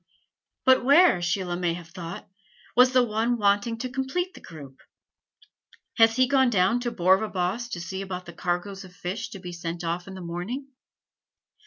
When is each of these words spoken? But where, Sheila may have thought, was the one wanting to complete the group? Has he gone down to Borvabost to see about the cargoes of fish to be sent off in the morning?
But 0.65 0.83
where, 0.83 1.21
Sheila 1.21 1.55
may 1.55 1.75
have 1.75 1.89
thought, 1.89 2.27
was 2.75 2.91
the 2.91 3.03
one 3.03 3.37
wanting 3.37 3.77
to 3.77 3.91
complete 3.91 4.33
the 4.33 4.41
group? 4.41 4.79
Has 5.99 6.15
he 6.15 6.27
gone 6.27 6.49
down 6.49 6.79
to 6.79 6.91
Borvabost 6.91 7.71
to 7.73 7.79
see 7.79 8.01
about 8.01 8.25
the 8.25 8.33
cargoes 8.33 8.83
of 8.83 8.95
fish 8.95 9.29
to 9.29 9.37
be 9.39 9.51
sent 9.51 9.83
off 9.83 10.07
in 10.07 10.15
the 10.15 10.21
morning? 10.21 10.69